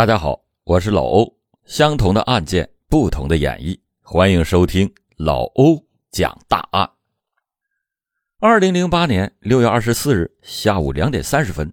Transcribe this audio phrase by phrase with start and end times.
[0.00, 1.36] 大家好，我是老欧。
[1.66, 6.90] 相同的案件，不同的演绎，欢迎收听老欧讲大案。
[8.38, 11.70] 二零零八年六月二十四日下午两点三十分，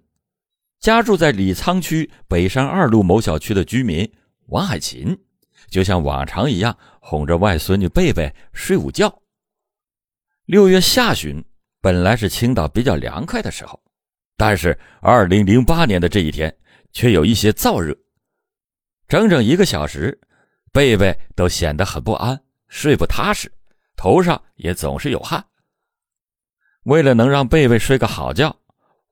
[0.78, 4.12] 家住在李沧区北山二路某小区的居民
[4.48, 5.18] 王海琴，
[5.70, 9.22] 就像往常一样哄着外孙女贝贝睡午觉。
[10.44, 11.42] 六月下旬
[11.80, 13.80] 本来是青岛比较凉快的时候，
[14.36, 16.54] 但是二零零八年的这一天
[16.92, 17.96] 却有一些燥热。
[19.08, 20.20] 整整一个小时，
[20.70, 23.50] 贝贝都显得很不安，睡不踏实，
[23.96, 25.42] 头上也总是有汗。
[26.82, 28.54] 为了能让贝贝睡个好觉，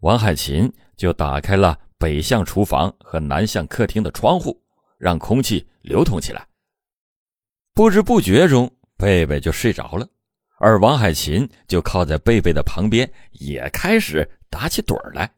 [0.00, 4.62] 王海琴就打开了北向厨房和南向客厅的窗户，
[4.98, 6.46] 让空气流通起来。
[7.72, 10.06] 不知不觉中，贝贝就睡着了，
[10.58, 15.30] 而王海琴就靠在贝贝的旁边，也开始打起盹来。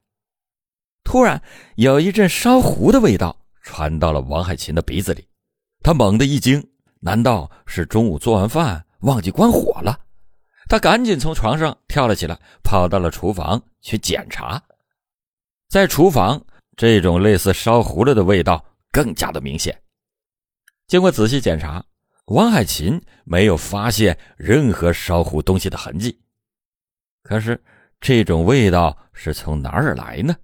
[1.05, 1.41] 突然，
[1.77, 3.37] 有一阵烧糊的味道。
[3.69, 5.29] 传到了王海琴的鼻子里，
[5.83, 6.67] 他猛地一惊，
[7.01, 10.01] 难道是中午做完饭忘记关火了？
[10.71, 12.35] 他赶紧从床上跳了起来，
[12.65, 14.61] 跑到了厨房去检查。
[15.69, 16.43] 在厨房，
[16.79, 19.79] 这种类似烧糊了的味道更加的明显。
[20.87, 21.85] 经过仔细检查，
[22.29, 26.19] 王海琴没有发现任何烧糊东西的痕迹。
[27.23, 27.63] 可是，
[28.01, 30.35] 这种味道是从哪儿来呢？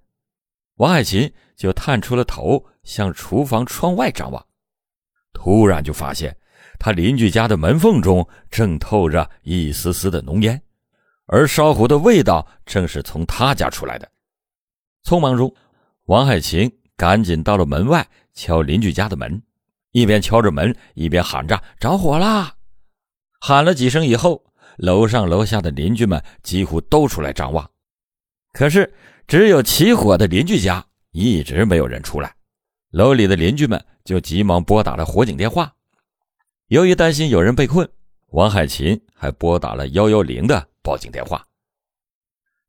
[0.75, 2.63] 王海琴就探出了头。
[2.85, 4.45] 向厨房窗外张望，
[5.33, 6.37] 突然就发现
[6.79, 10.61] 他邻居家的门缝中正透着一丝丝的浓烟，
[11.25, 14.09] 而烧糊的味道正是从他家出来的。
[15.03, 15.53] 匆忙中，
[16.05, 19.41] 王海琴赶紧到了门外敲邻居家的门，
[19.91, 22.55] 一边敲着门，一边喊着“着火啦”。
[23.41, 24.43] 喊了几声以后，
[24.77, 27.69] 楼上楼下的邻居们几乎都出来张望，
[28.53, 28.93] 可是
[29.27, 32.35] 只有起火的邻居家一直没有人出来。
[32.95, 35.75] 楼里的邻居们就急忙拨打了火警电话。
[36.67, 37.85] 由于担心有人被困，
[38.27, 41.45] 王海琴还拨打了幺幺零的报警电话。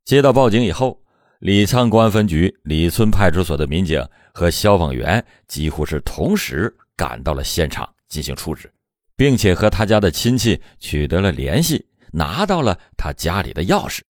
[0.05, 1.01] 接到报警以后，
[1.39, 8.69] 李沧公安分局李村派出所的民警和消防员几乎是同时赶到了现场进行处置，
[9.15, 14.01] 并且和他家的亲戚取得了联系，拿到了他家里的钥匙。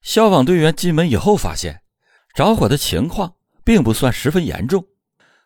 [0.00, 1.82] 消防队员进门以后发现，
[2.34, 3.34] 着火的情况。
[3.64, 4.86] 并不算十分严重，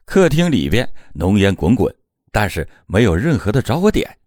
[0.04, 1.94] 客厅里边浓烟滚滚，
[2.32, 4.18] 但是没有任何的着火点，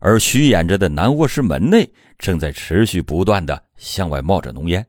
[0.00, 1.88] 而虚掩着的南卧室门内
[2.18, 4.84] 正在持续不断的向外冒着浓烟。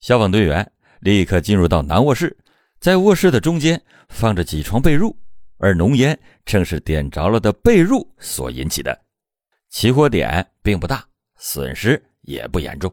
[0.00, 0.70] 消防队员
[1.00, 2.36] 立刻进入到南卧室，
[2.78, 5.14] 在卧室的中间放着几床被褥，
[5.56, 8.96] 而浓烟正是点着了的被褥所引起的，
[9.68, 11.04] 起火点并不大，
[11.36, 12.92] 损失也不严重。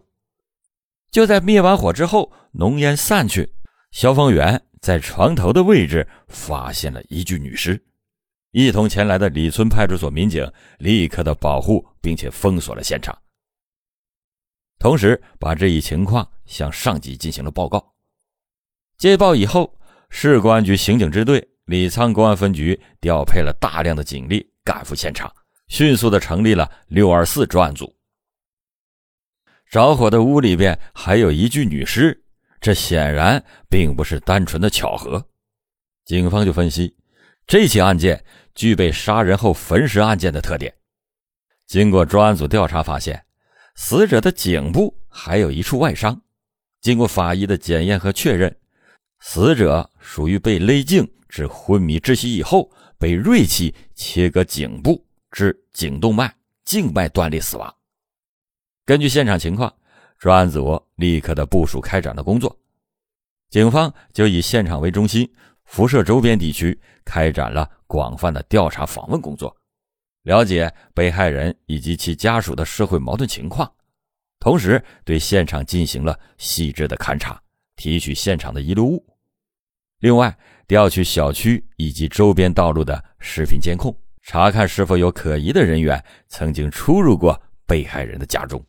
[1.12, 3.55] 就在灭完火之后，浓烟散去。
[3.96, 7.82] 消防员在床头的位置发现了一具女尸，
[8.52, 10.46] 一同前来的李村派出所民警
[10.80, 13.18] 立刻的保护并且封锁了现场，
[14.80, 17.96] 同时把这一情况向上级进行了报告。
[18.98, 19.74] 接报以后，
[20.10, 25.34] 市公安局刑警支队、李沧公安分局调配了大量的警力赶赴现场，
[25.70, 27.96] 迅速的成立了六二四专案组。
[29.70, 32.25] 着火的屋里边还有一具女尸。
[32.66, 35.24] 这显然并不是单纯的巧合，
[36.04, 36.98] 警方就分析，
[37.46, 40.74] 这起案件具备杀人后焚尸案件的特点。
[41.68, 43.24] 经过专案组调查发现，
[43.76, 46.20] 死者的颈部还有一处外伤，
[46.82, 48.58] 经过法医的检验和确认，
[49.20, 57.72] 死者属于被勒颈致昏迷窒息以后，被锐器切割颈部至颈动脉、静脉断裂死亡。
[58.88, 59.72] 根据现场情况。
[60.26, 62.58] 专案组立刻的部署开展了工作，
[63.52, 65.32] 警方就以现场为中心，
[65.66, 69.56] 辐射周边地区，开展了广泛的调查访问工作，
[70.24, 73.72] 了解被害人以及其家属的社会矛盾情况，
[74.40, 77.40] 同时对现场进行了细致的勘查，
[77.76, 79.06] 提取现场的遗留物。
[80.00, 88.60] 另外，调取小区以及周边道路的视频监控，查看是否有可疑的人员曾经出入过被害人的家中。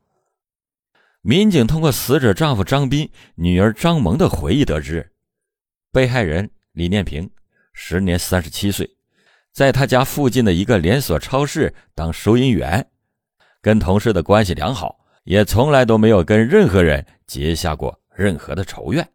[1.26, 5.10] 民警通过死者丈夫张斌、女儿张萌的回忆得知，
[5.90, 7.28] 被害人李念平
[7.72, 8.88] 时年三十七岁，
[9.52, 12.88] 在他家附近的一个连锁超市当收银员，
[13.60, 19.08] 跟同事的关系良好，也从来都没有跟任何人结下过任何的仇怨。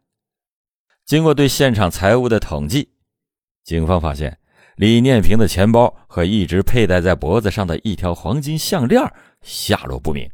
[1.06, 2.90] 经过对现场财物的统计，
[3.64, 4.38] 警方发现
[4.76, 9.02] 李念平的钱包和一直佩戴在脖子上的一条黄金项链
[9.40, 10.30] 下落不明，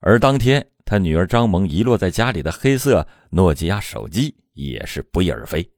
[0.00, 0.66] 而当天。
[0.84, 5.68] 他女儿张萌遗落在家里的黑色诺基亚手机也是不翼而飞。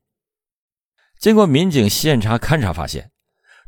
[1.19, 3.11] 经过民警现场勘查发现，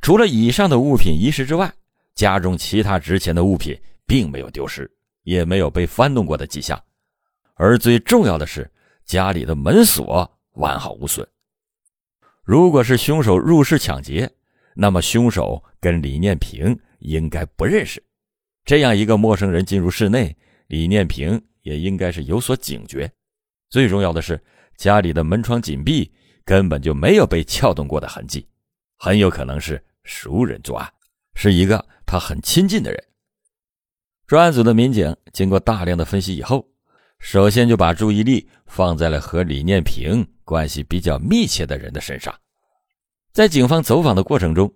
[0.01, 1.73] 除了以上的物品遗失之外，
[2.15, 4.91] 家中其他值钱的物品并没有丢失，
[5.23, 6.79] 也没有被翻动过的迹象。
[7.55, 8.71] 而最重要的是，
[9.05, 11.27] 家里的门锁完好无损。
[12.43, 14.31] 如果是凶手入室抢劫，
[14.75, 18.03] 那么凶手跟李念平应该不认识。
[18.65, 20.37] 这样一个陌生人进入室内，
[20.69, 23.11] 李念平也应该是有所警觉。
[23.69, 24.43] 最重要的是，
[24.77, 26.11] 家里的门窗紧闭，
[26.45, 28.47] 根本就没有被撬动过的痕迹，
[28.97, 30.91] 很有可能是熟人作案，
[31.35, 33.05] 是一个他很亲近的人。
[34.27, 36.67] 专案组的民警经过大量的分析以后。
[37.21, 42.33] 首先就把注意力放在了和李念平关系比较密切的人的身上。
[43.33, 44.73] 在警方走访的过程中，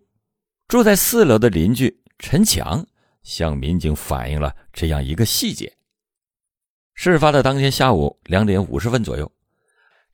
[0.66, 2.84] 住在四楼的邻居陈强
[3.22, 5.72] 向民警反映了这样一个细节：
[7.04, 9.28] 事发的当天下午两点五十分左右，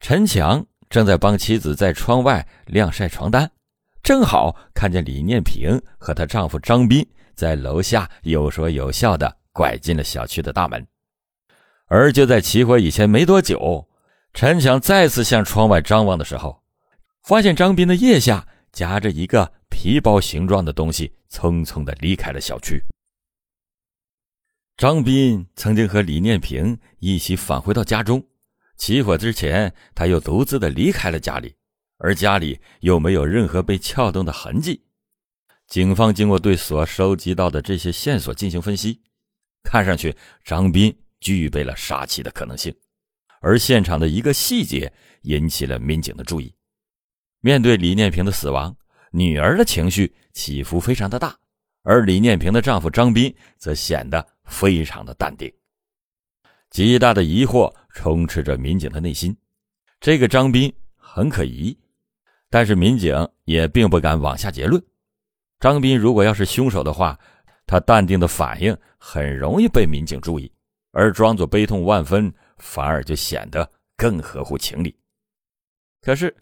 [0.00, 3.50] 陈强正在帮妻子在窗外晾晒床单，
[4.02, 10.87] 正好看见李念平和她丈夫张斌在楼下有说有笑的拐进了小区的大门。
[11.88, 13.87] 而就在起火以前没多久，
[14.32, 16.62] 陈强再次向窗外张望的时候，
[17.23, 22.82] 发现张斌的腋下夹着一个皮包形状的东西，匆匆的离开了小区。
[24.78, 28.25] 张斌曾经和李念平一起返回到家中，
[28.76, 31.52] 起火之前他又独自的离开了家里，
[31.96, 34.80] 而家里又没有任何被撬动的痕迹。
[35.66, 39.02] 警方经过对所收集到的这些线索进行分析，
[39.64, 40.96] 看上去张斌。
[41.20, 42.72] 具备了杀妻的可能性，
[43.40, 44.92] 而现场的一个细节
[45.22, 46.54] 引起了民警的注意。
[47.40, 48.76] 面对李念平的死亡，
[49.10, 51.36] 女儿的情绪起伏非常的大，
[51.82, 55.52] 而李念平的丈夫张斌则显得非常的淡定。
[56.70, 59.36] 极大的疑惑充斥着民警的内心，
[60.00, 61.78] 这个张斌很可疑，
[62.50, 63.14] 但是民警
[63.44, 64.82] 也并不敢妄下结论。
[65.60, 67.18] 张斌如果要是凶手的话，
[67.66, 70.50] 他淡定的反应很容易被民警注意。
[70.92, 74.96] 而装作悲痛万分，反而就显得更合乎情理。
[76.00, 76.34] 可是，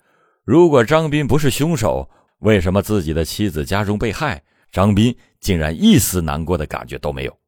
[0.45, 7.39] 如果张斌不是凶手，为什么自己的妻子家中被害，张斌竟然一丝难过的感觉都没有？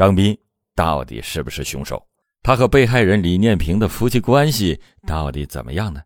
[0.00, 0.34] 张斌
[0.74, 2.02] 到底是不是凶手？
[2.42, 6.00] 他和被害人李念平的夫妻关系到底怎么样呢？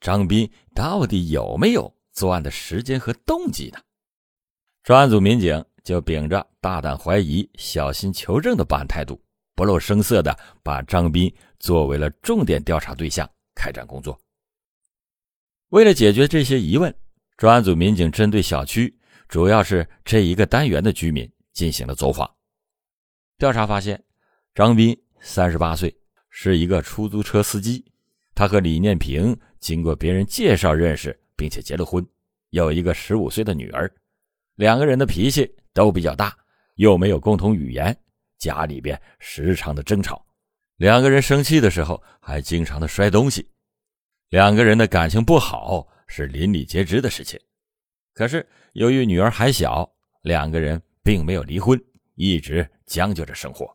[0.00, 3.78] 张斌到底有没有作案的时间和动机呢？
[4.82, 5.62] 专案组民警。
[5.82, 9.18] 就秉着大胆怀疑、小心求证的办案态度，
[9.54, 14.18] 不露声色的把张斌作为了重点调查对象开展工作。
[15.70, 16.94] 为了解决这些疑问，
[17.38, 18.94] 专案组民警针对小区，
[19.26, 22.30] 主要是这一个单元的居民进行了走访。
[23.40, 24.00] 调查发现，
[24.54, 25.92] 张斌三十八岁，
[26.28, 27.82] 是一个出租车司机。
[28.34, 32.06] 他和李念平经过别人介绍认识，并且结了婚，
[32.50, 33.90] 有一个十五岁的女儿。
[34.56, 35.52] 两个人的脾气。
[35.72, 36.36] 都比较大，
[36.74, 37.96] 又没有共同语言，
[38.38, 40.26] 家里边时常的争吵，
[40.78, 43.48] 两个人生气的时候还经常的摔东西，
[44.30, 47.38] 两个人的感情不好是邻里皆知的事情。
[48.12, 49.88] 可是由于女儿还小，
[50.22, 51.80] 两个人并没有离婚，
[52.20, 53.74] 一直将就着生活。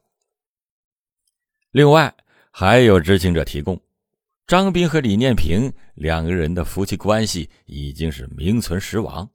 [1.71, 2.13] 另外
[2.51, 3.81] 还有知情者提供，
[4.45, 9.27] 张斌和李念平两个人的夫妻关系已经是名存实亡。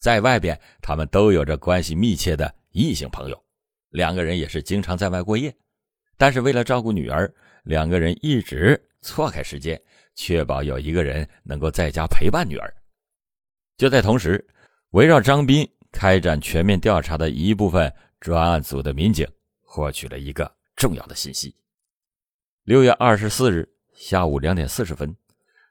[0.00, 3.44] 在外边，他们都有着关系密切的异性朋友，
[3.90, 5.54] 两个人也是经常在外过夜。
[6.16, 7.30] 但是为了照顾女儿，
[7.64, 9.78] 两个人一直错开时间，
[10.14, 12.74] 确保有一个人能够在家陪伴女儿。
[13.76, 14.42] 就在同时，
[14.90, 17.92] 围绕张斌开展全面调查的一部分
[18.24, 19.28] 专案组的民警
[19.60, 21.54] 获取了一个重要的信息：
[22.62, 25.14] 六月二十四日下午两点四十分，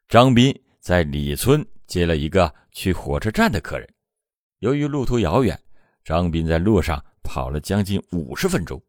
[0.07, 3.91] 张斌在李村接了一个去火车站的客人。
[4.59, 5.59] 由于路途遥远，
[6.03, 8.79] 张斌在路上跑了将近五十分钟，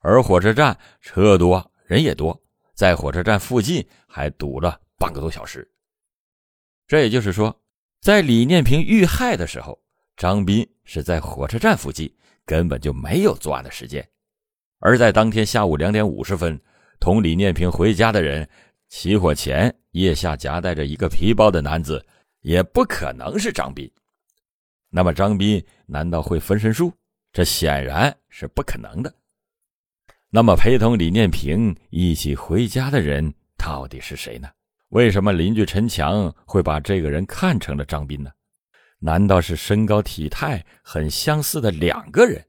[0.00, 2.36] 而火车站车多人也多，
[2.74, 5.70] 在火车站附近还堵了半个多小时。
[6.88, 7.56] 这也就是说，
[8.00, 9.80] 在李念平遇害的时候，
[10.16, 12.12] 张斌是在火车站附近，
[12.46, 14.06] 根本就没有作案的时间。
[14.78, 16.58] 而在当天下午两点五十分，
[17.00, 18.48] 同李念平回家的人，
[18.88, 22.02] 起火前腋下夹带着一个皮包的男子，
[22.40, 23.90] 也不可能是张斌。
[24.88, 26.92] 那么张斌难道会分身术？
[27.32, 29.12] 这显然是不可能的。
[30.30, 34.48] 那么陪同李念平一起回家的人到底是谁呢？
[34.90, 38.30] 为什么邻居陈强会把这个人看成了张斌呢？
[38.98, 42.44] 难道是身高体态很相似的两个人？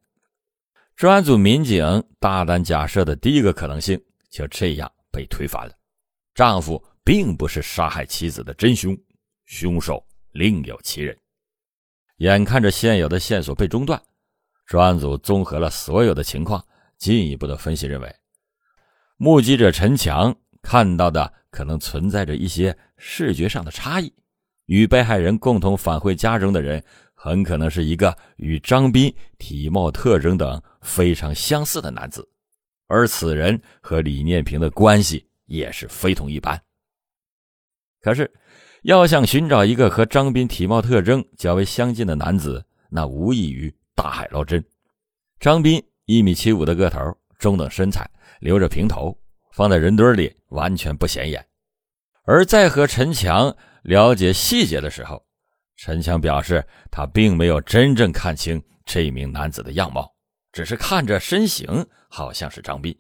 [0.96, 5.74] 专案组民警大胆假设的第一个可能性就这样被推翻了：
[6.34, 8.98] 丈夫并不是杀害妻子的真凶，
[9.46, 11.16] 凶手另有其人。
[12.18, 14.02] 眼看着现有的线索被中断，
[14.66, 16.66] 专案组综合了所有的情况，
[16.98, 18.16] 进一步的分析认为，
[19.18, 24.12] 目击者陈强看到的可能存在着一些视觉上的差异，
[24.68, 26.82] 与被害人共同返回家中的人
[27.14, 32.26] 很可能是一个与张斌体貌特征等非常相似的男子。
[32.88, 36.58] 而此人和李念平的关系也是非同一般。
[38.00, 38.32] 可是，
[38.84, 44.64] 要想寻找一个和张斌体貌特征较为相近的男子，那无异于大海捞针。
[45.40, 47.00] 张斌一米七五的个头，
[47.38, 48.10] 中等身材，
[48.40, 49.18] 留着平头，
[49.52, 51.46] 放在人堆里完全不显眼。
[52.24, 53.54] 而在和陈强
[53.88, 55.26] 了解细节的时候，
[55.78, 60.14] 陈强表示他并没有真正看清这名男子的样貌。
[60.52, 62.94] 只是看着身形好像是张斌，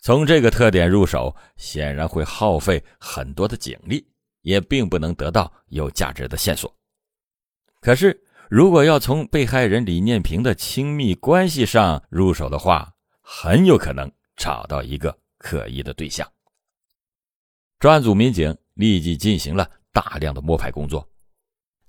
[0.00, 4.04] 从这个特点入手，显然会耗费很多的警力，
[4.40, 6.74] 也并不能得到有价值的线索。
[7.80, 8.18] 可是，
[8.50, 16.28] 如果要从被害人李念平的亲密关系上入手的话，很有可能找到一个可疑的对象。
[17.78, 21.06] 专案组民警立即进行了大量的摸排工作，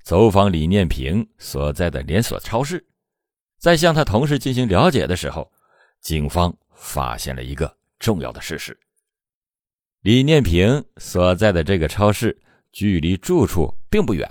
[0.03, 2.85] 走访李念平所在的连锁超市。
[3.59, 5.49] 在向他同事进行了解的时候，
[6.01, 8.77] 警方发现了一个重要的事实：
[10.01, 12.37] 李念平所在的这个超市
[12.73, 14.29] 距离住处并不远，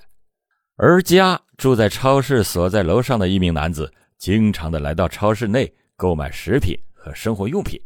[0.77, 7.81] 而家住在超市所在楼上的一名男子，经常的来到超市内购买食品和生活用品。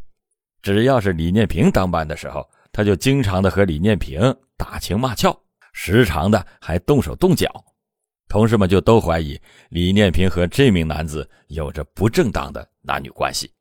[0.63, 5.39] 只要是李念平当班的时候，他就经常的和李念平打情骂俏，
[5.79, 7.63] 时常的还动手动脚。
[8.29, 13.53] 同事们就都怀疑李念平和这名男子有着不正当的男女关系。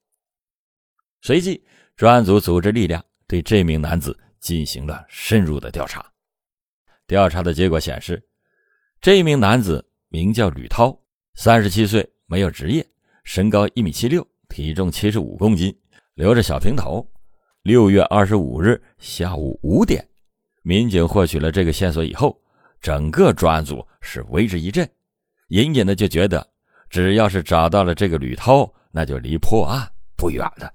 [1.21, 1.61] 随即，
[1.97, 6.03] 专案组组织力量对这名男子进行了深入的调查。
[7.05, 8.23] 调查的结果显示，
[9.01, 10.97] 这名男子名叫吕涛，
[11.33, 12.83] 三十七岁，没有职业，
[13.25, 15.77] 身高一米七六，体重七十五公斤，
[16.13, 17.05] 留着小平头。
[17.61, 20.07] 六月二十五日下午五点，
[20.65, 22.41] 民警获取了这个线索以后。
[22.81, 24.87] 整个专案组是为之一振，
[25.47, 26.47] 隐隐的就觉得，
[26.87, 30.71] 只要是找到了这个吕涛，那就离破案不远了。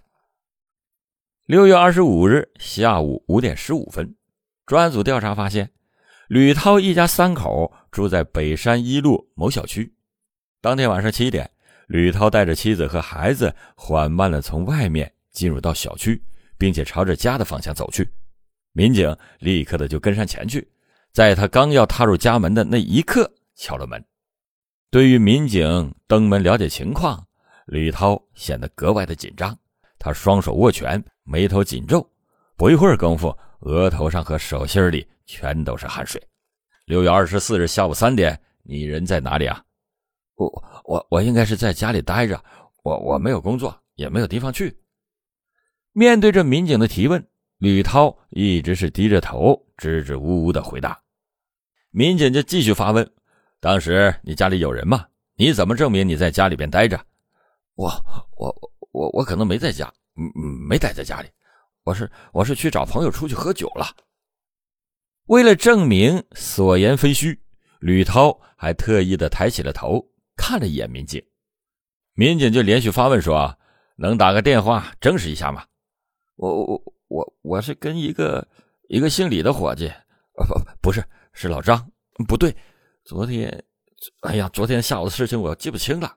[1.47, 4.12] 六月二十五日下午五点十五分，
[4.66, 5.70] 专案组调查发现，
[6.26, 9.94] 吕涛一家三口住在北山一路某小区。
[10.61, 11.49] 当天晚上七点，
[11.87, 16.20] 吕涛带着妻子和孩子缓慢的从外面进入到小区，
[16.59, 18.09] 并且朝着家的方向走去。
[18.73, 20.67] 民警立刻的就跟上前去。
[21.12, 24.05] 在他刚要踏入家门的那一刻，敲了门。
[24.91, 27.27] 对于民警登门了解情况，
[27.67, 29.57] 吕涛显得格外的紧张。
[29.99, 32.09] 他双手握拳，眉头紧皱，
[32.57, 36.23] 不一会儿功夫，额头上和手心里全都是汗水。
[36.87, 39.62] 六月二十四日下午三点，你人在哪里啊？
[40.37, 42.43] 我我我应该是在家里待着，
[42.83, 44.81] 我我没有工作，也没有地方去。
[45.93, 47.27] 面对着民警的提问。
[47.61, 50.99] 吕涛一直是低着头，支支吾吾的回答。
[51.90, 53.07] 民警就继续发问
[53.61, 55.07] ：“当时你家里有人吗？
[55.37, 56.99] 你怎么证明你在家里边待着
[57.76, 57.90] ？”“我、
[58.38, 61.29] 我、我、我可能没在家，嗯嗯，没待在家里。
[61.85, 63.95] 我是我是去找朋友出去喝酒了。”
[65.29, 67.38] 为了证明所言非虚，
[67.81, 70.02] 吕涛还特意的抬起了头
[70.35, 71.23] 看了一眼民警。
[72.14, 73.55] 民警就连续发问说
[73.97, 75.67] ：“能打个电话证实一下吗
[76.37, 78.47] ？”“我、我。”我我是跟一个
[78.88, 79.90] 一个姓李的伙计，
[80.33, 80.45] 不
[80.81, 81.90] 不是是老张，
[82.29, 82.57] 不对，
[83.05, 83.64] 昨天，
[84.21, 86.17] 哎呀，昨天下午的事情我记不清了。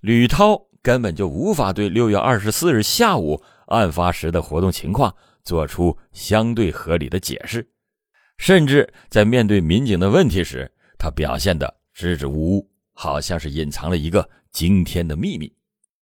[0.00, 7.70] 吕涛根本就无法对六月二十四日下午案发时的活动情况做出相对合理的解释，
[8.36, 15.56] 甚至在面对民警的问题时，他表现的支支吾吾，好像是隐藏了一个惊天的秘密。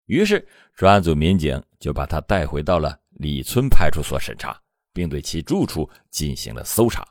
[0.07, 3.00] 于是专案组民警就把他带回到了。
[3.21, 4.59] 李村派出所审查，
[4.91, 7.07] 并对其住处进行了搜查。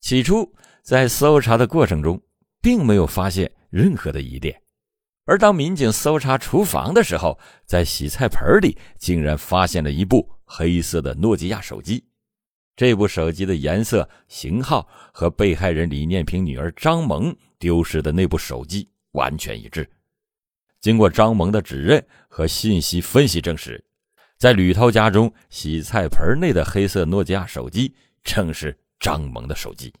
[0.00, 2.22] 起初，在搜查的过程中，
[2.60, 4.62] 并没有发现任何的疑点。
[5.24, 12.04] 而当民警搜查厨房的时候，在洗菜盆里竟然发现了一部黑色的诺基亚手机。
[12.76, 19.90] 这部手机的颜色、型号和被害人李念平女儿张萌丢失的那部手机完全一致。
[20.82, 23.82] 经过张萌的指认和信息分析证实。
[24.38, 29.92] 在吕涛家中洗菜盆内的黑色诺基亚手机，正是张萌的手机。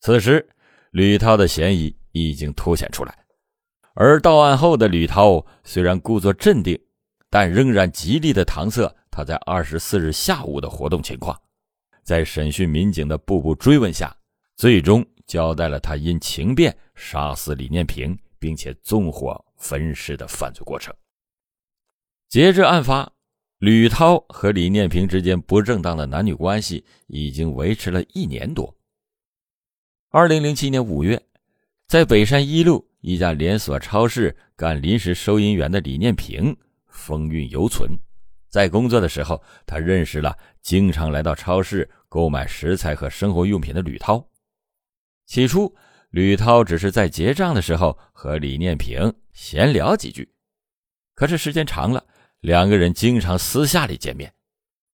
[0.00, 0.46] 此时，
[0.90, 3.16] 吕涛的嫌疑已经凸显出来。
[3.94, 6.78] 而到案后的吕涛虽然故作镇定，
[7.30, 11.40] 但仍然极力的搪塞他在二十四日下午的活动情况。
[12.02, 14.14] 在审讯民警的步步追问下，
[14.56, 20.94] 最终交代了他因情变杀死李念平，并且纵火焚尸的犯罪过程。
[22.28, 23.10] 截至案发，
[23.64, 28.76] 吕涛和李念平之间不正当的男女关系已经维持了一年多。
[30.10, 31.18] 二零零七年五月，
[31.86, 36.54] 在北山一路一家连锁超市干临时收银员的李念平
[36.88, 37.88] 风韵犹存。
[38.50, 44.22] 在工作的时候，他认识了经常来到超市购买食材和生活用品的吕涛。
[45.24, 45.74] 起初，
[46.10, 50.30] 吕涛只是在结账的时候和李念平闲聊几句，
[51.14, 52.04] 可是时间长了，
[52.44, 54.30] 两个人经常私下里见面。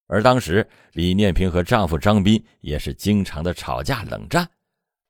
[0.07, 4.49] 而当时，李念平和丈夫张斌也是经常的吵架冷战，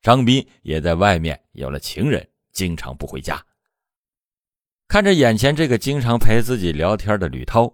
[0.01, 3.39] 张斌也在外面有了情人，经常不回家。
[4.87, 7.71] 看着眼前这个经常陪自己聊天的吕涛。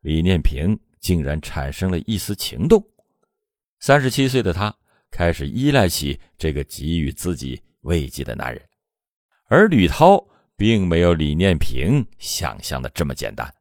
[0.00, 2.84] 李念平竟然产生了一丝情动，
[3.78, 4.74] 三十七岁的他
[5.12, 8.60] 开始依赖起这个给予自己慰藉的男人，
[9.44, 10.24] 而吕涛
[10.56, 13.52] 并没有李念平想象的这么简单。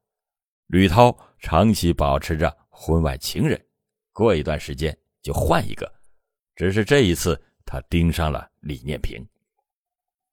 [0.67, 3.59] 吕涛长期保持着婚外情人，
[4.13, 5.91] 过一段时间就换一个，
[6.55, 9.25] 只是这一次他盯上了李念平。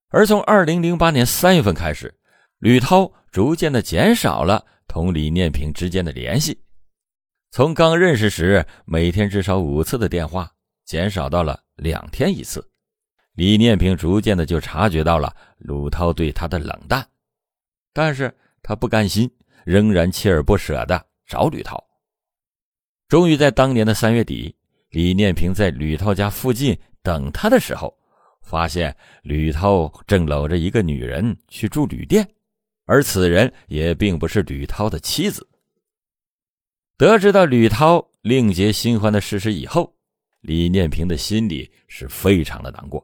[0.08, 2.14] 而从二零零八年三月份开始，
[2.58, 4.64] 吕涛逐渐的减少了。
[4.86, 6.62] 同李念平之间的联系，
[7.50, 10.52] 从刚认识时每天至少五次的电话，
[10.84, 12.70] 减少到了两天一次。
[13.32, 17.04] 李念平逐渐的就察觉到了鲁涛对他的冷淡，
[17.94, 19.28] 但是他不甘心，
[19.64, 21.82] 仍然锲而不舍的找吕涛。
[23.08, 24.54] 终于在当年的三月底，
[24.90, 27.96] 李念平在吕涛家附近等他的时候，
[28.42, 32.28] 发现吕涛正搂着一个女人去住旅店。
[32.86, 35.48] 而此人也并不是吕涛的妻子。
[36.98, 39.90] 得知到吕涛另结新欢的事实以后，
[40.42, 43.02] 李念平的心里是非常的难过，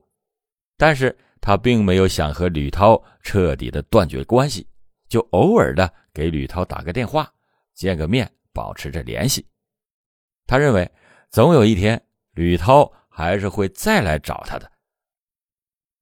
[0.77, 4.67] 但是他并没有想和吕涛彻底的断绝关系，
[5.11, 7.31] 就偶尔的给吕涛打个电话，
[7.75, 9.45] 见个面，保持着联系。
[10.47, 10.91] 他认为，
[11.31, 12.01] 总有一天
[12.33, 14.71] 吕涛还是会再来找他的。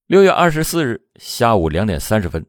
[0.06, 2.46] 六月二十四日下午两点三十分。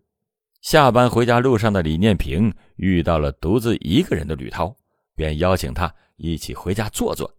[0.62, 4.76] 下班回家路上的李念平遇到了独自一个人的吕涛，
[5.16, 7.34] 便邀请他一起回家坐坐。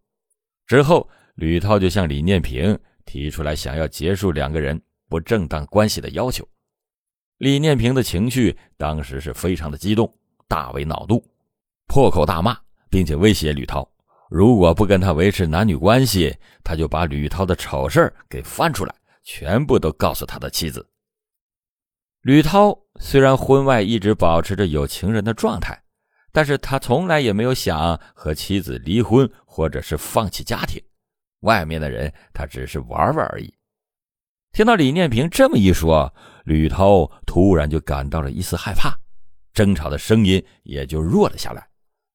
[0.66, 4.80] 之后，吕涛就向李念平提出来想要结束两个人
[5.10, 6.46] 不正当关系的要求。
[7.40, 10.12] 李念平的情绪当时是非常的激动，
[10.46, 11.24] 大为恼怒，
[11.86, 12.54] 破口大骂，
[12.90, 13.90] 并且威胁吕涛，
[14.28, 20.86] 如果不跟他维持男女关系，他就把吕涛的丑事给翻出来，全部都告诉他的妻子。
[22.20, 25.82] 吕涛虽然婚外一直保持着有情人的状态，
[26.32, 30.78] 但是他从来也没有想和妻子离婚或者是放弃家庭。
[31.40, 33.50] 外面的人他只是玩玩而已。
[34.52, 36.12] 听到李念平这么一说，
[36.50, 38.92] 吕涛突然就感到了一丝害怕，
[39.54, 41.64] 争吵的声音也就弱了下来。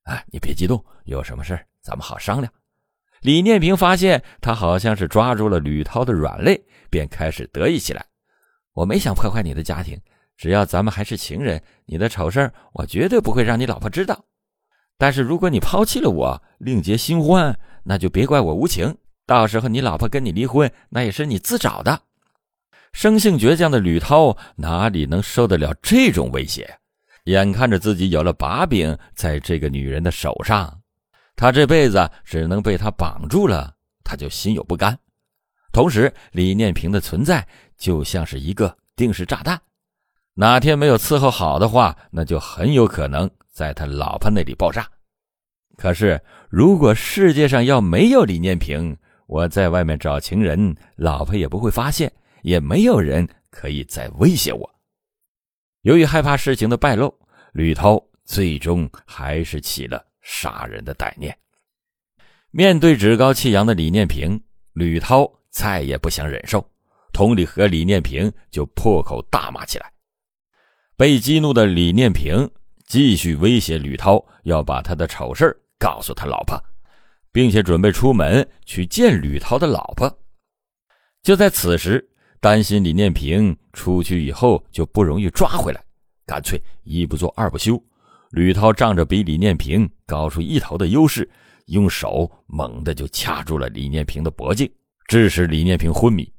[0.04, 2.52] 哎，你别激动，有什么事咱们好商量。
[3.22, 8.06] 李念平发现他好像是抓住了吕涛的软肋，便开始得意起来。
[8.74, 9.98] 我没想破坏你的家庭，
[10.36, 14.26] 只要咱们还是情人，你的丑事我绝对不会让你老婆知道。
[14.98, 18.98] 但是如果你抛弃了我，另结新欢，那就别怪我无情。
[19.26, 22.02] 到时候你老婆跟你离婚，那也是你自找的。
[22.96, 26.66] 生性倔强的吕涛哪里能受得了这种威胁？
[27.26, 30.74] 眼看着自己有了把柄在这个女人的手上，
[31.36, 34.98] 他这辈子只能被她绑住了，他就心有不甘。
[35.74, 37.46] 同时，李念平的存在。
[37.78, 39.60] 就像是一个定时炸弹，
[40.34, 44.88] 哪天没有伺候好的话，那就很有可能在他老婆那里爆炸。
[45.76, 46.18] 可是，
[46.50, 48.96] 如果世界上要没有李念平，
[49.28, 52.10] 我在外面找情人，老婆也不会发现，
[52.46, 54.76] 也没有人可以再威胁我。
[55.82, 57.12] 由于害怕事情的败露，
[57.54, 61.36] 吕涛最终还是起了杀人的歹念。
[62.52, 64.40] 面对趾高气扬的李念平，
[64.74, 66.64] 吕涛再也不想忍受。
[67.12, 69.92] 同理和李念平就破口大骂起来，
[70.96, 72.48] 被激怒的李念平
[72.86, 76.64] 继续威胁吕涛，要把他的丑事告诉他老婆，
[77.32, 80.20] 并且准备出门去见吕涛的老婆。
[81.24, 82.08] 就在此时，
[82.46, 85.84] 担心李念平出去以后就不容易抓回来，
[86.28, 87.84] 干脆一不做二不休，
[88.30, 91.28] 吕涛仗着比李念平高出一头的优势，
[91.66, 94.72] 用手猛地就掐住了李念平的脖颈，
[95.08, 96.32] 致使李念平昏迷。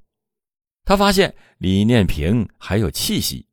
[0.85, 3.45] 他发现李念平还有气息，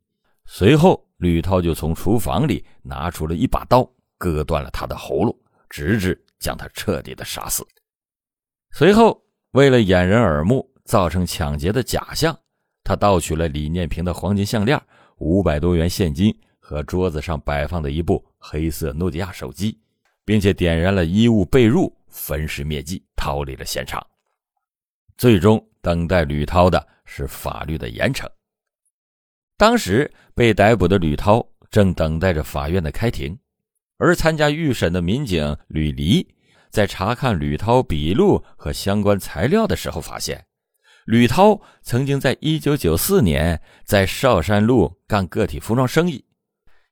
[0.46, 3.84] 随后吕涛就从厨房里拿出了一把刀，
[4.20, 5.36] 割断了他的喉咙，
[5.72, 7.66] 直至将他彻底的杀死。
[8.74, 9.20] 随后，
[9.54, 12.38] 为了掩人耳目，造成抢劫的假象，
[12.84, 14.80] 他盗取了李念平的黄金项链、
[15.17, 19.80] 五百多元现金和桌子上摆放的一部黑色诺基亚手机，
[20.26, 24.06] 并且点燃了衣物被褥，焚尸灭迹，逃离了现场。
[25.17, 28.28] 最终，等待吕涛的是法律的严惩。
[29.56, 33.38] 当时被逮捕的吕涛正等待着法院的开庭，
[33.98, 36.28] 而参加预审的民警吕黎
[36.69, 40.43] 在查看吕涛笔录和相关材料的时候，发现
[41.06, 46.24] 吕涛曾经在1994年在韶山路干个体服装生意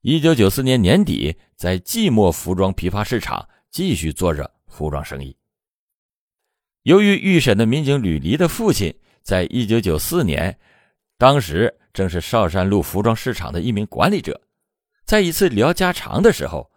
[0.04, 5.38] ，1994年年底在即墨服装批发市场继续做着服装生意。
[6.84, 10.60] 由于预审的民警吕黎的父亲在1994年，
[11.18, 14.42] 当时正是韶山路服装市场的一名管理者，
[15.06, 16.72] 在一次聊家常的时候，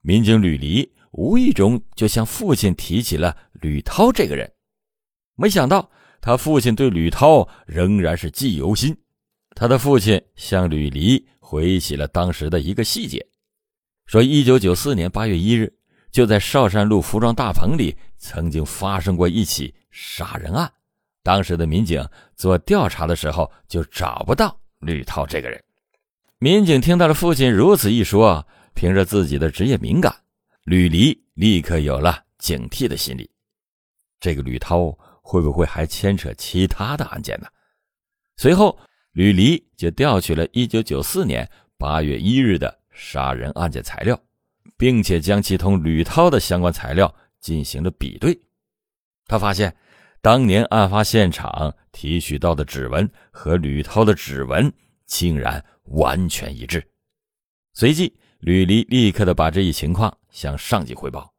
[0.00, 4.52] 民警吕黎无意中就向父亲提起了吕涛这个人。
[5.36, 5.90] 没想到
[6.26, 8.92] 他父亲对吕涛仍然是记忆犹新。
[9.54, 13.24] 他的父亲向吕黎回忆起了当时的一个细节，
[14.06, 15.72] 说1994年8月1日。
[16.10, 20.68] 就在韶山路服装大棚里，曾经发生过一起杀人案。
[21.22, 25.62] 当时的民警做调查的时候，就找不到吕涛这个人。
[26.40, 30.12] 民警听到了父亲如此一说，凭着自己的职业敏感，
[30.64, 33.30] 吕黎立刻有了警惕的心理。
[34.18, 37.48] 这个吕涛会不会还牵扯其他的案件呢？
[38.36, 38.78] 随后，
[39.12, 44.16] 吕黎就调取了1994年8月1日的杀人案件材料。
[44.78, 48.38] 并且将其同吕涛的相关材料进行了比对，
[49.26, 49.74] 他发现
[50.20, 54.70] 当年案发现场提取到的指纹和吕涛的指纹
[55.06, 56.86] 竟然完全一致。
[57.72, 61.32] 随即，吕黎立刻的把这一情况向上级汇报。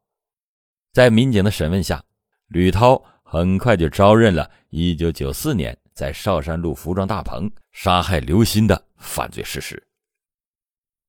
[0.92, 2.02] 在民警的审问下，
[2.48, 9.86] 吕涛很快就招认了1994年在韶山路服装大棚杀害刘鑫的犯罪事实。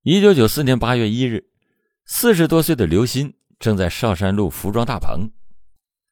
[0.03, 1.45] 1994年8月1日。
[2.03, 5.29] 四十多岁的刘鑫正在韶山路服装大棚，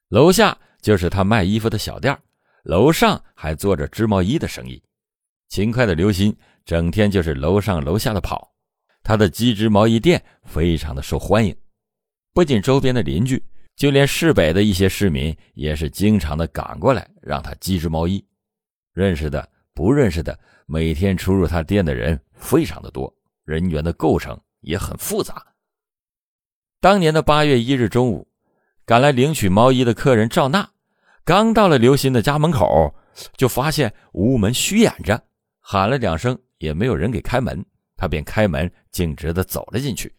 [0.08, 2.18] 楼下就是他卖衣服的小店，
[2.64, 4.82] 楼上还做着织毛衣的生意。
[5.50, 8.54] 勤快的刘鑫整天就是楼上楼下的跑，
[9.04, 11.54] 他的机织毛衣店非常的受欢迎，
[12.32, 13.44] 不仅周边的邻居，
[13.78, 18.24] 就连市北的一些市民也是经常的赶过来让他机织毛衣。
[18.92, 23.14] 认识的、不认识的，每天出入他店的人非常的多，
[23.46, 25.46] 人员的构成也很复杂。
[26.82, 28.28] 当年的八月一日中午，
[28.84, 30.68] 赶来领取毛衣的客人赵娜，
[31.24, 32.92] 刚到了刘鑫的家门口，
[33.36, 35.24] 就发现屋门虚掩着，
[35.60, 37.64] 喊了两声也没有人给开门，
[37.96, 40.12] 他便开门径直的走了进去。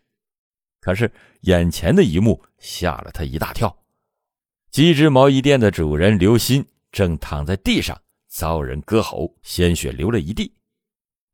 [0.89, 3.77] 可是眼前的一幕吓了他一大跳，
[4.71, 7.95] 机织毛衣店的主人刘鑫正躺在地上
[8.27, 10.51] 遭人割喉，鲜血流了一地。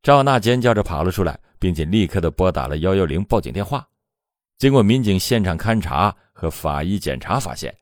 [0.02, 3.88] 赵娜尖叫着跑了出来，并且立刻的拨打了幺幺零报警电话。
[4.58, 7.72] 经过民警现场勘查和法医检查，发现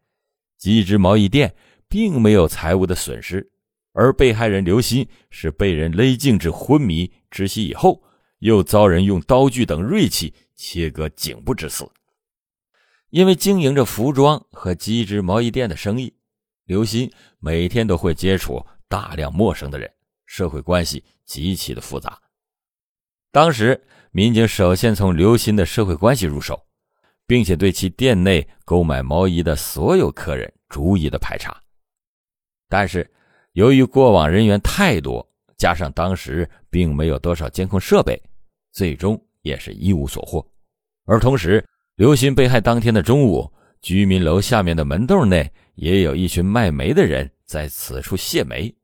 [0.59, 1.55] 机织毛衣店
[1.89, 3.51] 并没有财物的损失，
[3.95, 8.03] 而被害人刘鑫是被人勒颈致昏迷窒息以后，
[8.41, 11.91] 又遭人用刀具等锐器切割颈部致死。
[13.11, 16.15] 因为经营着服装和机织毛衣店的生意，
[16.67, 19.93] 刘鑫每天都会接触大量陌生的人，
[20.25, 22.17] 社会关系极其的复杂。
[23.33, 23.83] 当时。
[24.15, 26.67] 民警首先从刘鑫的社会关系入手，
[27.27, 31.59] 并且对其店内购买毛衣的所有客人逐一的排查。
[32.69, 33.11] 但是，
[33.53, 38.23] 由于过往人员太多，加上当时并没有多少监控设备，
[38.71, 40.47] 最终也是一无所获。
[41.13, 41.63] 而同时，
[41.97, 48.75] 刘鑫被害当天的中午，居民楼下面的门洞内也有一群卖煤的人在此处卸煤。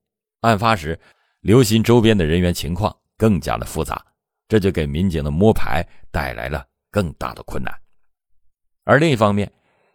[0.42, 1.00] 案发时，
[1.40, 4.04] 刘鑫周边的人员情况更加的复杂。
[4.46, 7.74] 这就给民警的摸排带来了更大的困难，
[8.84, 9.50] 而另一方面，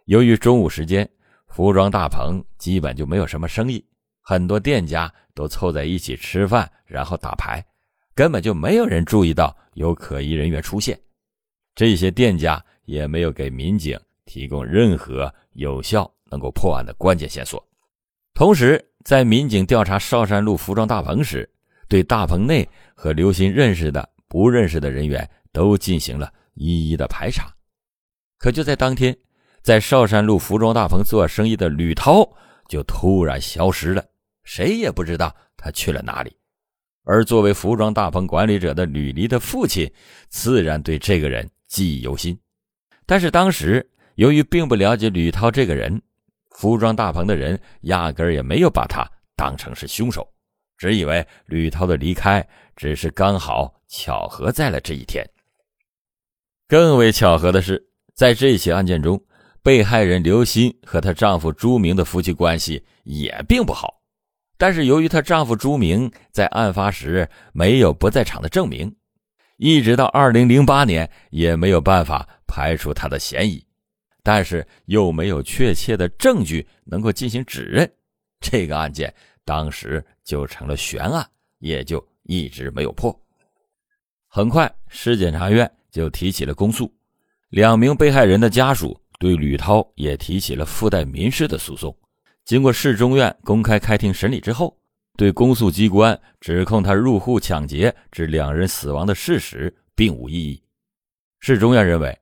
[0.06, 1.08] 由于中午时间，
[1.46, 3.84] 服装大棚基本就没有什么生意，
[4.20, 7.64] 很多店家都凑在一起吃饭，然后打牌，
[8.12, 10.98] 根本就没有人注意到有可疑人员出现。
[11.74, 17.64] 这些店家也没有给民警提供任何有效能够破案的关键线索。
[18.34, 21.48] 同时，在民警调查韶山路服装大棚时，
[21.88, 24.10] 对大棚内和刘鑫认识的。
[24.26, 27.54] 不认识的人员都进行了一一的排查，
[28.36, 29.16] 可就在当天，
[29.62, 32.28] 在韶山路服装大棚做生意的吕涛
[32.66, 34.04] 就突然消失了，
[34.42, 36.36] 谁也不知道他去了哪里。
[37.04, 39.88] 而作为服装大棚管理者的吕黎的父亲，
[40.28, 42.38] 自然对这个人记忆犹新。
[43.04, 43.84] 但是当时
[44.14, 46.00] 由于并不了解吕涛这个人，
[46.52, 50.24] 服装大棚的人压根儿也没有把他当成是凶手，
[50.78, 55.28] 只以为吕涛的离开只是刚好巧合在了这一天。
[56.68, 57.84] 更为巧合的是，
[58.14, 59.20] 在这起案件中，
[59.60, 64.00] 被害人刘鑫和她丈夫朱明的夫妻关系也并不好。
[64.56, 68.94] 但是由于她丈夫朱明在案发时没有不在场的证明，
[69.56, 73.64] 一直到二零零八年也没有办法排除他的嫌疑。
[74.22, 77.86] 但是又没有确切的证据能够进行指认，
[78.40, 79.14] 这个案件
[79.44, 83.14] 当时就成了悬案，也就一直没有破。
[84.26, 86.90] 很快，市检察院就提起了公诉，
[87.50, 91.94] 两名被害人的家属对吕涛也提起了附带民事的诉讼。
[92.46, 94.74] 经过市中院公开开庭审理之后，
[95.16, 100.62] 对公诉机关指控他入户抢劫致两人死亡的事实并无异议。
[101.40, 102.18] 市中院认为，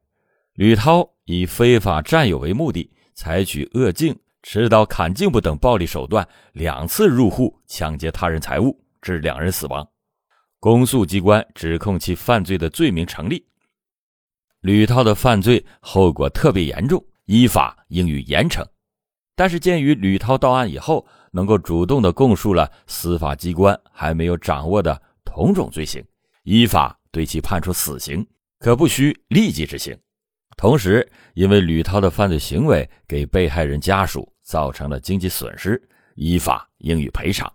[0.55, 1.09] 吕涛。
[1.25, 9.89] 以非法占有为目的，采取扼颈、持刀砍颈部等暴力手段，两次入户抢劫他人财物，致两人死亡。
[10.59, 13.47] 公诉机关指控其犯罪的罪名成立。
[14.63, 18.67] 吕涛的犯罪后果特别严重，依法应予严惩。
[19.37, 26.05] 但是，鉴于吕涛到案以后能够主动的供述了司法机关还没有掌握的同种罪行，
[26.45, 28.25] 依法对其判处死刑，
[28.61, 29.99] 可不需立即执行。
[30.57, 35.83] 同时，因为吕涛的犯罪行为给被害人家属造成了经济损失，
[36.15, 37.51] 依法应予赔偿。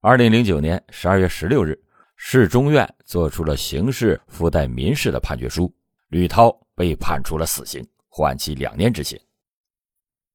[0.00, 1.76] 二零零九年十二月十六日，
[2.16, 5.74] 市中院作出了刑事附带民事的判决书，
[6.08, 9.18] 吕涛被判处了死刑，缓期两年执行。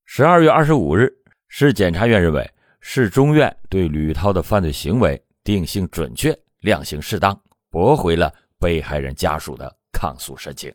[0.06, 1.14] 十二月二十五日，
[1.48, 2.50] 市检察院认为
[2.82, 7.38] 市中院对吕涛的犯罪行为定性准确、量刑适当，
[7.70, 10.74] 驳回了被害人家属的抗诉申请。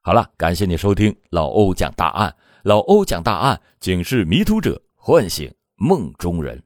[0.00, 2.34] 好了，感谢你收听老欧讲大案。
[2.64, 6.62] 老欧讲大案，警示迷途者，唤醒梦中人。